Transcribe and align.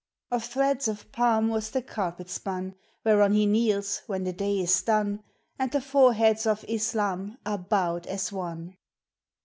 Of 0.31 0.45
threads 0.45 0.87
of 0.87 1.11
palm 1.11 1.47
was 1.49 1.69
the 1.69 1.81
carpet 1.83 2.27
spun 2.27 2.73
Whereon 3.05 3.33
he 3.33 3.45
kneels 3.45 4.01
when 4.07 4.23
the 4.23 4.33
day 4.33 4.59
is 4.61 4.81
done, 4.81 5.23
And 5.59 5.69
the 5.71 5.79
foreheads 5.79 6.47
of 6.47 6.65
Islam 6.67 7.37
are 7.45 7.59
bowed 7.59 8.07
as 8.07 8.31
one! 8.31 8.77